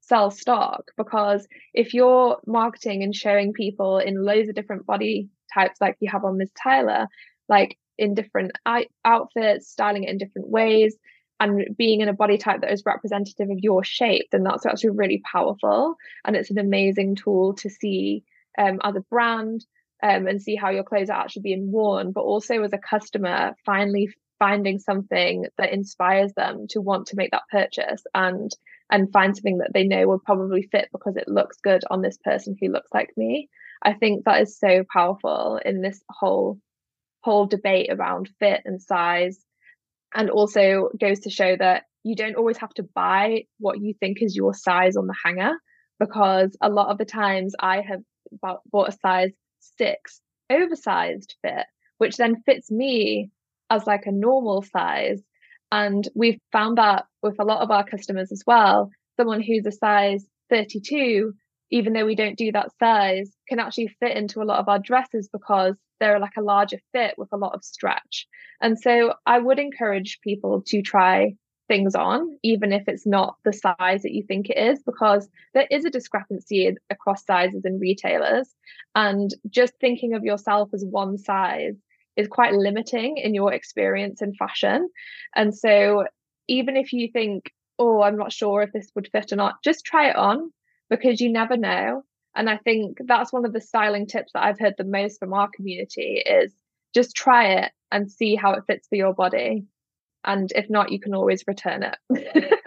[0.00, 5.80] sell stock because if you're marketing and showing people in loads of different body types,
[5.80, 7.06] like you have on Mys Tyler,
[7.48, 8.52] like in different
[9.04, 10.96] outfits, styling it in different ways,
[11.40, 14.90] and being in a body type that is representative of your shape, then that's actually
[14.90, 15.96] really powerful.
[16.24, 18.22] And it's an amazing tool to see
[18.58, 19.64] um, as a brand
[20.02, 23.54] um, and see how your clothes are actually being worn, but also as a customer,
[23.64, 28.50] finally finding something that inspires them to want to make that purchase and
[28.90, 32.18] and find something that they know will probably fit because it looks good on this
[32.24, 33.48] person who looks like me.
[33.82, 36.58] I think that is so powerful in this whole
[37.22, 39.38] whole debate around fit and size
[40.14, 44.22] and also goes to show that you don't always have to buy what you think
[44.22, 45.52] is your size on the hanger
[45.98, 48.00] because a lot of the times I have
[48.72, 50.20] bought a size six
[50.50, 51.66] oversized fit,
[51.98, 53.30] which then fits me
[53.68, 55.22] as like a normal size.
[55.70, 58.90] And we've found that with a lot of our customers as well.
[59.16, 61.32] Someone who's a size 32,
[61.70, 64.80] even though we don't do that size, can actually fit into a lot of our
[64.80, 68.26] dresses because they're like a larger fit with a lot of stretch.
[68.60, 71.34] And so I would encourage people to try
[71.68, 75.68] things on, even if it's not the size that you think it is, because there
[75.70, 78.48] is a discrepancy across sizes in retailers.
[78.96, 81.76] And just thinking of yourself as one size
[82.16, 84.88] is quite limiting in your experience in fashion.
[85.36, 86.06] And so,
[86.48, 89.84] even if you think, oh, I'm not sure if this would fit or not, just
[89.84, 90.52] try it on
[90.90, 92.02] because you never know.
[92.36, 95.32] And I think that's one of the styling tips that I've heard the most from
[95.32, 96.52] our community is
[96.94, 99.64] just try it and see how it fits for your body.
[100.22, 101.96] And if not you can always return it.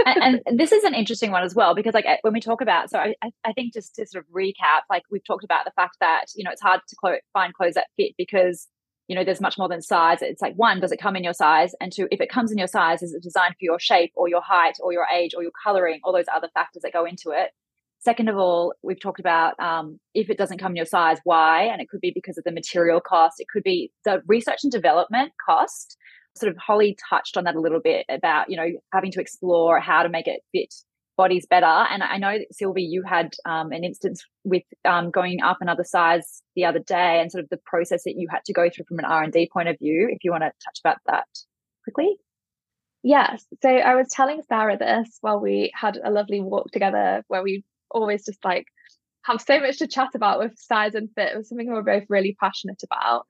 [0.06, 2.90] And, and, this is an interesting one as well because like when we talk about
[2.90, 3.14] so I,
[3.46, 6.44] I think just to sort of recap like we've talked about the fact that you
[6.44, 8.68] know it's hard to clo- find clothes that fit because
[9.08, 10.24] you know there's much more than size.
[10.24, 11.76] It's like one does it come in your size?
[11.80, 14.28] And two if it comes in your size is it designed for your shape or
[14.28, 17.30] your height or your age or your coloring all those other factors that go into
[17.30, 17.52] it
[18.04, 21.64] second of all we've talked about um, if it doesn't come in your size why
[21.64, 24.72] and it could be because of the material cost it could be the research and
[24.72, 25.98] development cost
[26.36, 29.80] sort of Holly touched on that a little bit about, you know, having to explore
[29.80, 30.74] how to make it fit
[31.16, 31.66] bodies better.
[31.66, 36.42] And I know, Sylvie, you had um, an instance with um, going up another size
[36.56, 39.00] the other day and sort of the process that you had to go through from
[39.00, 40.10] an R&D point of view.
[40.12, 41.28] If you want to touch about that
[41.84, 42.16] quickly.
[43.04, 43.46] Yes.
[43.62, 47.64] So I was telling Sarah this while we had a lovely walk together where we
[47.94, 48.68] always just like
[49.24, 51.32] have so much to chat about with size and fit.
[51.32, 53.26] It was something we were both really passionate about.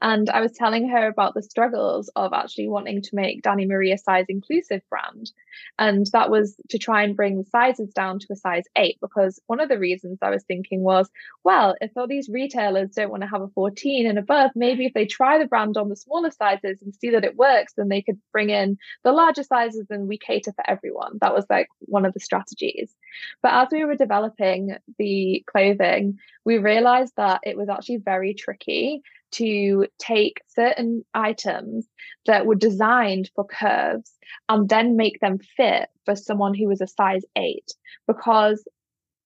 [0.00, 3.98] And I was telling her about the struggles of actually wanting to make Danny Maria
[3.98, 5.32] size inclusive brand.
[5.78, 9.40] And that was to try and bring the sizes down to a size eight, because
[9.46, 11.08] one of the reasons I was thinking was,
[11.44, 14.94] well, if all these retailers don't want to have a 14 and above, maybe if
[14.94, 18.02] they try the brand on the smaller sizes and see that it works, then they
[18.02, 21.18] could bring in the larger sizes and we cater for everyone.
[21.20, 22.94] That was like one of the strategies.
[23.42, 29.02] But as we were developing the clothing, we realized that it was actually very tricky
[29.30, 31.86] to take certain items
[32.26, 34.12] that were designed for curves
[34.48, 37.74] and then make them fit for someone who was a size eight.
[38.06, 38.66] Because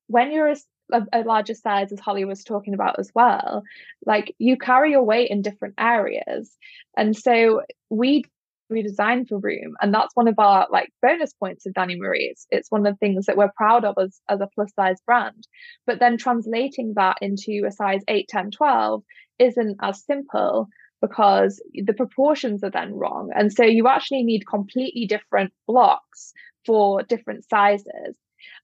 [0.09, 0.57] when you're a,
[0.93, 3.63] a, a, larger size, as Holly was talking about as well,
[4.05, 6.57] like you carry your weight in different areas.
[6.97, 8.25] And so we
[8.73, 9.75] redesign for room.
[9.81, 12.47] And that's one of our like bonus points of Dani Marie's.
[12.51, 15.47] It's one of the things that we're proud of as, as a plus size brand.
[15.87, 19.03] But then translating that into a size 8, 10, 12
[19.39, 20.69] isn't as simple
[21.01, 23.31] because the proportions are then wrong.
[23.35, 26.33] And so you actually need completely different blocks
[26.65, 28.17] for different sizes.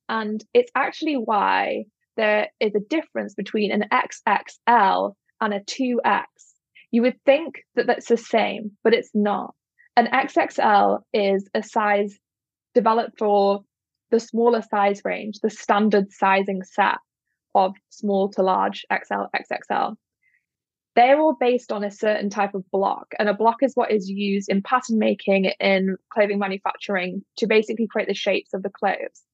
[0.09, 1.85] And it's actually why
[2.16, 6.25] there is a difference between an XXL and a 2X.
[6.90, 9.55] You would think that that's the same, but it's not.
[9.99, 12.17] An XXL is a size
[12.73, 13.65] developed for
[14.13, 16.99] the smaller size range, the standard sizing set
[17.53, 19.97] of small to large XL, XXL.
[20.95, 24.09] They're all based on a certain type of block, and a block is what is
[24.09, 29.25] used in pattern making in clothing manufacturing to basically create the shapes of the clothes.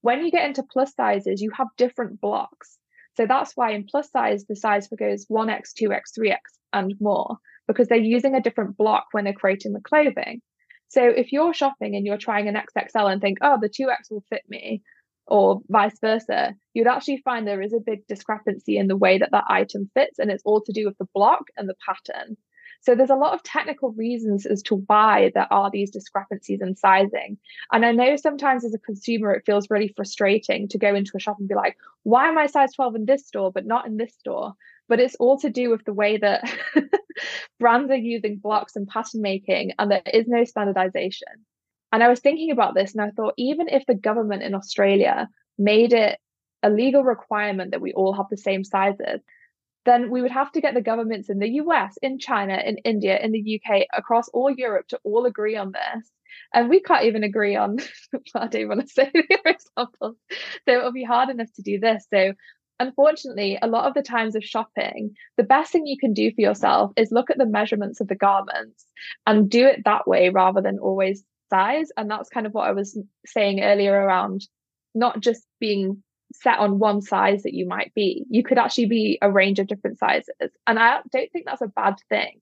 [0.00, 2.76] When you get into plus sizes, you have different blocks.
[3.16, 6.38] So that's why in plus size, the size goes 1x, 2x, 3x,
[6.72, 10.40] and more, because they're using a different block when they're creating the clothing.
[10.88, 14.24] So if you're shopping and you're trying an XXL and think, oh, the 2X will
[14.30, 14.82] fit me,
[15.26, 19.32] or vice versa, you'd actually find there is a big discrepancy in the way that
[19.32, 20.18] that item fits.
[20.18, 22.36] And it's all to do with the block and the pattern.
[22.82, 26.76] So there's a lot of technical reasons as to why there are these discrepancies in
[26.76, 27.38] sizing.
[27.72, 31.20] And I know sometimes as a consumer, it feels really frustrating to go into a
[31.20, 33.96] shop and be like, why am I size 12 in this store, but not in
[33.96, 34.52] this store?
[34.88, 36.44] But it's all to do with the way that
[37.60, 41.28] brands are using blocks and pattern making, and there is no standardization.
[41.92, 45.28] And I was thinking about this and I thought, even if the government in Australia
[45.58, 46.18] made it
[46.62, 49.20] a legal requirement that we all have the same sizes,
[49.84, 53.18] then we would have to get the governments in the US, in China, in India,
[53.18, 56.10] in the UK, across all Europe to all agree on this.
[56.52, 57.78] And we can't even agree on,
[58.34, 60.16] I don't want to say the examples.
[60.68, 62.06] So it'll be hard enough to do this.
[62.12, 62.34] So
[62.78, 66.40] unfortunately, a lot of the times of shopping, the best thing you can do for
[66.40, 68.86] yourself is look at the measurements of the garments
[69.26, 71.88] and do it that way rather than always size.
[71.96, 74.42] And that's kind of what I was saying earlier around
[74.94, 78.24] not just being set on one size that you might be.
[78.30, 80.50] You could actually be a range of different sizes.
[80.66, 82.40] And I don't think that's a bad thing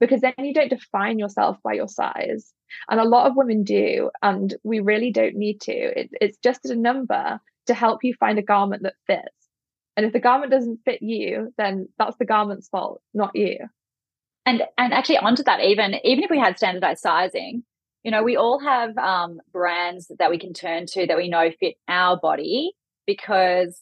[0.00, 2.52] because then you don't define yourself by your size.
[2.90, 4.10] And a lot of women do.
[4.22, 5.72] And we really don't need to.
[5.72, 9.45] It, it's just a number to help you find a garment that fits.
[9.96, 13.58] And if the garment doesn't fit you, then that's the garment's fault, not you.
[14.44, 17.64] And and actually onto that, even even if we had standardized sizing,
[18.04, 21.50] you know, we all have um, brands that we can turn to that we know
[21.58, 22.72] fit our body
[23.06, 23.80] because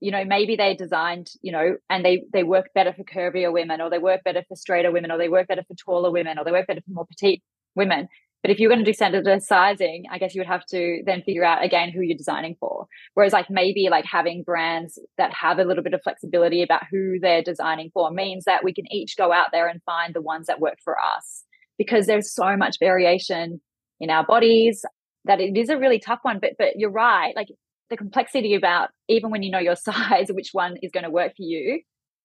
[0.00, 3.80] you know maybe they designed you know and they they work better for curvier women
[3.80, 6.44] or they work better for straighter women or they work better for taller women or
[6.44, 7.42] they work better for more petite
[7.74, 8.08] women
[8.44, 11.22] but if you're going to do standardized sizing i guess you would have to then
[11.22, 12.86] figure out again who you're designing for.
[13.14, 17.18] Whereas like maybe like having brands that have a little bit of flexibility about who
[17.20, 20.46] they're designing for means that we can each go out there and find the ones
[20.46, 21.44] that work for us.
[21.78, 23.60] Because there's so much variation
[24.00, 24.84] in our bodies
[25.24, 26.38] that it is a really tough one.
[26.40, 27.48] But but you're right like
[27.90, 31.32] the complexity about even when you know your size, which one is going to work
[31.36, 31.80] for you,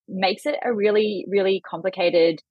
[0.07, 2.41] makes it a really, really complicated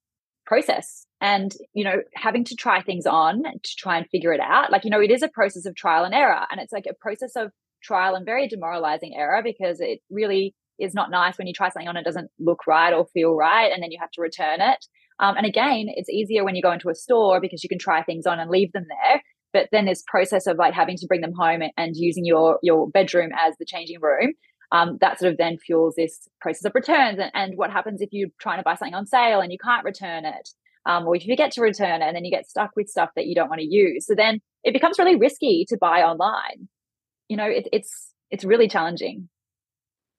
[0.48, 1.06] process.
[1.20, 4.72] And, you know, having to try things on to try and figure it out.
[4.72, 6.40] Like, you know, it is a process of trial and error.
[6.50, 10.94] And it's like a process of trial and very demoralizing error because it really is
[10.94, 13.70] not nice when you try something on it doesn't look right or feel right.
[13.72, 14.86] And then you have to return it.
[15.20, 18.02] Um, and again, it's easier when you go into a store because you can try
[18.02, 19.20] things on and leave them there
[19.52, 22.88] but then this process of like having to bring them home and using your your
[22.88, 24.34] bedroom as the changing room
[24.70, 28.10] um, that sort of then fuels this process of returns and, and, what happens if
[28.12, 30.50] you're trying to buy something on sale and you can't return it
[30.86, 33.10] um, or if you forget to return it and then you get stuck with stuff
[33.16, 36.68] that you don't want to use so then it becomes really risky to buy online
[37.28, 39.28] you know it, it's it's really challenging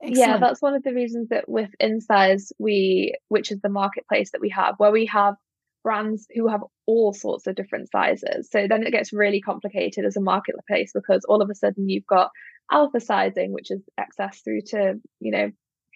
[0.02, 0.30] Excellent.
[0.30, 4.40] Yeah, that's one of the reasons that with Insyze, we, which is the marketplace that
[4.40, 5.36] we have, where we have
[5.84, 8.50] brands who have all sorts of different sizes.
[8.52, 12.06] So then it gets really complicated as a marketplace because all of a sudden you've
[12.06, 12.32] got
[12.72, 15.52] alpha sizing, which is XS through to, you know,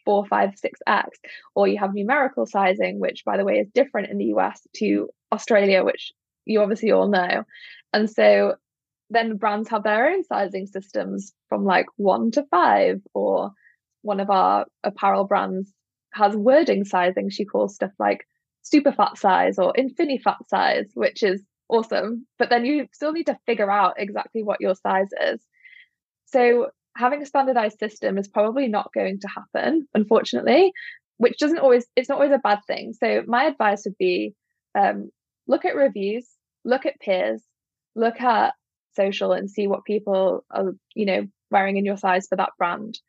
[0.06, 1.20] four, five, six X,
[1.56, 5.10] or you have numerical sizing, which by the way is different in the US to
[5.32, 6.12] Australia, which
[6.46, 7.44] you obviously all know.
[7.94, 8.56] And so
[9.10, 13.52] then brands have their own sizing systems from like one to five, or
[14.02, 15.72] one of our apparel brands
[16.14, 17.30] has wording sizing.
[17.30, 18.26] She calls stuff like
[18.64, 22.26] super fat size or infini fat size, which is awesome.
[22.40, 25.42] But then you still need to figure out exactly what your size is.
[26.26, 30.72] So having a standardized system is probably not going to happen, unfortunately,
[31.18, 32.94] which doesn't always, it's not always a bad thing.
[32.94, 34.34] So my advice would be
[34.76, 35.12] um,
[35.48, 36.28] look at reviews,
[36.66, 37.42] look at peers,
[37.96, 38.54] look at
[38.96, 43.00] social and see what people are, you know, wearing in your size for that brand.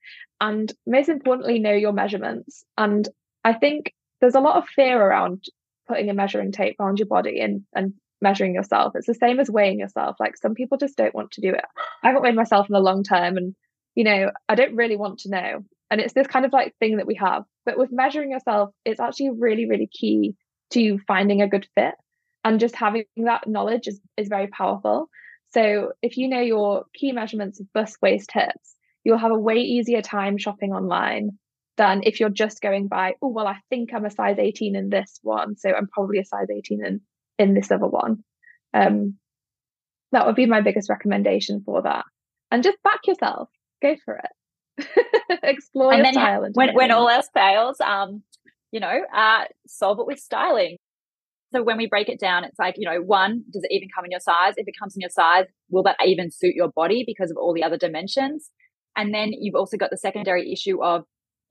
[0.40, 2.64] And most importantly, know your measurements.
[2.76, 3.08] And
[3.44, 3.92] I think
[4.24, 5.44] there's a lot of fear around
[5.86, 8.94] putting a measuring tape around your body and, and measuring yourself.
[8.94, 10.16] It's the same as weighing yourself.
[10.18, 11.64] Like some people just don't want to do it.
[12.02, 13.54] I haven't weighed myself in a long time and,
[13.94, 15.64] you know, I don't really want to know.
[15.90, 17.44] And it's this kind of like thing that we have.
[17.66, 20.36] But with measuring yourself, it's actually really, really key
[20.70, 21.94] to finding a good fit.
[22.44, 25.10] And just having that knowledge is, is very powerful.
[25.52, 29.56] So if you know your key measurements of bust, waist, hips, you'll have a way
[29.56, 31.38] easier time shopping online
[31.76, 34.90] than if you're just going by, oh, well, I think I'm a size 18 in
[34.90, 35.56] this one.
[35.56, 37.00] So I'm probably a size 18 in,
[37.38, 38.18] in this other one.
[38.72, 39.18] Um,
[40.12, 42.04] that would be my biggest recommendation for that.
[42.50, 43.48] And just back yourself,
[43.82, 44.86] go for it.
[45.42, 46.48] Explore and your style.
[46.52, 48.22] when, when all else fails, um,
[48.70, 50.76] you know, uh, solve it with styling.
[51.52, 54.04] So when we break it down, it's like, you know, one, does it even come
[54.04, 54.54] in your size?
[54.56, 57.54] If it comes in your size, will that even suit your body because of all
[57.54, 58.50] the other dimensions?
[58.96, 61.04] And then you've also got the secondary issue of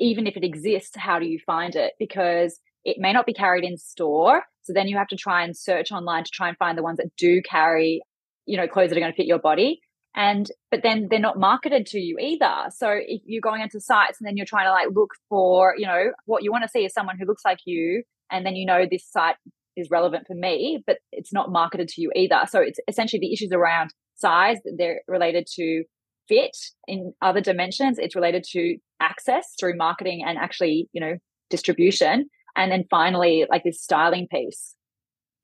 [0.03, 1.93] even if it exists, how do you find it?
[1.97, 4.43] Because it may not be carried in store.
[4.63, 6.97] So then you have to try and search online to try and find the ones
[6.97, 8.01] that do carry,
[8.45, 9.79] you know, clothes that are going to fit your body.
[10.13, 12.69] And, but then they're not marketed to you either.
[12.75, 15.87] So if you're going into sites and then you're trying to like look for, you
[15.87, 18.03] know, what you want to see is someone who looks like you.
[18.29, 19.35] And then you know this site
[19.77, 22.41] is relevant for me, but it's not marketed to you either.
[22.49, 25.83] So it's essentially the issues around size, that they're related to
[26.27, 26.55] fit
[26.87, 27.97] in other dimensions.
[27.99, 31.15] It's related to access through marketing and actually, you know,
[31.49, 32.29] distribution.
[32.55, 34.75] And then finally, like this styling piece.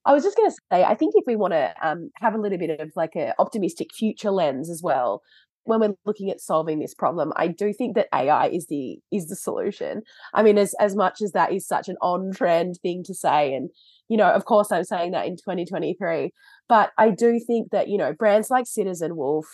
[0.05, 2.39] I was just going to say, I think if we want to um, have a
[2.39, 5.21] little bit of like an optimistic future lens as well,
[5.65, 9.27] when we're looking at solving this problem, I do think that AI is the is
[9.27, 10.01] the solution.
[10.33, 13.53] I mean, as as much as that is such an on trend thing to say,
[13.53, 13.69] and
[14.07, 16.31] you know, of course, I'm saying that in 2023,
[16.67, 19.45] but I do think that you know brands like Citizen Wolf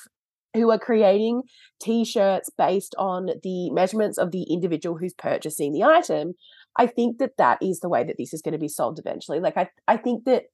[0.55, 1.43] who are creating
[1.81, 6.33] t-shirts based on the measurements of the individual who's purchasing the item
[6.77, 9.39] i think that that is the way that this is going to be sold eventually.
[9.39, 10.45] Like i i think that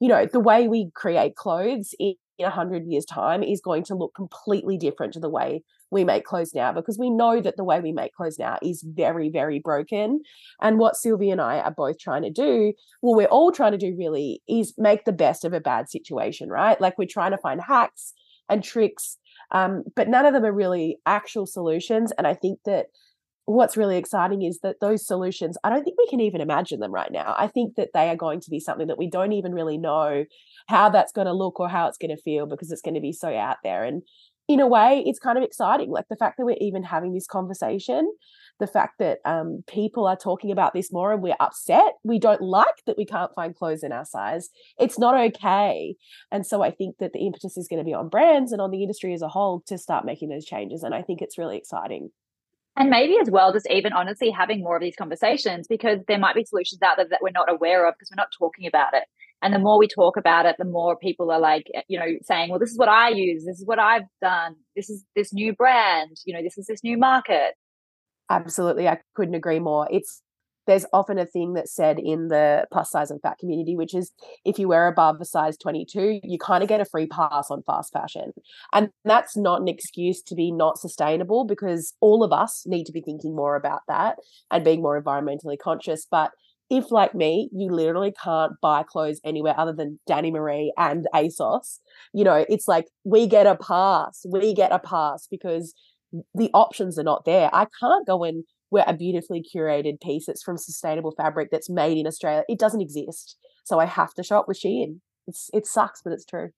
[0.00, 3.94] you know the way we create clothes in, in 100 years time is going to
[3.94, 7.64] look completely different to the way we make clothes now because we know that the
[7.64, 10.20] way we make clothes now is very very broken.
[10.60, 13.78] And what sylvie and i are both trying to do well we're all trying to
[13.78, 16.80] do really is make the best of a bad situation right?
[16.80, 18.14] Like we're trying to find hacks
[18.48, 19.18] and tricks
[19.50, 22.12] um, but none of them are really actual solutions.
[22.18, 22.86] And I think that
[23.46, 26.92] what's really exciting is that those solutions, I don't think we can even imagine them
[26.92, 27.34] right now.
[27.38, 30.26] I think that they are going to be something that we don't even really know
[30.66, 33.00] how that's going to look or how it's going to feel because it's going to
[33.00, 33.84] be so out there.
[33.84, 34.02] And
[34.48, 35.90] in a way, it's kind of exciting.
[35.90, 38.12] Like the fact that we're even having this conversation
[38.58, 41.94] the fact that um, people are talking about this more and we're upset.
[42.04, 44.50] We don't like that we can't find clothes in our size.
[44.78, 45.96] It's not okay.
[46.30, 48.70] And so I think that the impetus is going to be on brands and on
[48.70, 50.82] the industry as a whole to start making those changes.
[50.82, 52.10] And I think it's really exciting.
[52.76, 56.36] And maybe as well, just even honestly having more of these conversations because there might
[56.36, 59.02] be solutions out there that we're not aware of because we're not talking about it.
[59.42, 62.06] And the more we talk about it, the more people are like, eh, you know,
[62.22, 63.44] saying, well, this is what I use.
[63.44, 64.56] This is what I've done.
[64.74, 66.18] This is this new brand.
[66.24, 67.54] You know, this is this new market.
[68.30, 68.88] Absolutely.
[68.88, 69.88] I couldn't agree more.
[69.90, 70.22] It's
[70.66, 74.12] there's often a thing that's said in the plus size and fat community, which is
[74.44, 77.62] if you wear above a size 22, you kind of get a free pass on
[77.62, 78.32] fast fashion.
[78.74, 82.92] And that's not an excuse to be not sustainable because all of us need to
[82.92, 84.18] be thinking more about that
[84.50, 86.06] and being more environmentally conscious.
[86.10, 86.32] But
[86.70, 91.78] if, like me, you literally can't buy clothes anywhere other than Dani Marie and ASOS,
[92.12, 94.26] you know, it's like we get a pass.
[94.30, 95.72] We get a pass because
[96.34, 97.50] the options are not there.
[97.52, 101.98] I can't go and wear a beautifully curated piece that's from sustainable fabric that's made
[101.98, 102.44] in Australia.
[102.48, 103.36] It doesn't exist.
[103.64, 105.00] So I have to shop with Shein.
[105.26, 106.50] It's it sucks, but it's true.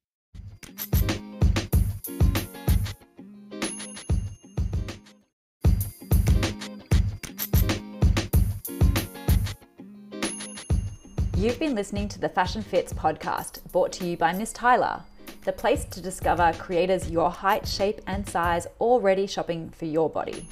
[11.37, 15.03] You've been listening to the Fashion Fits podcast, brought to you by Mys Tyler
[15.45, 20.47] the place to discover creators your height, shape, and size already shopping for your body.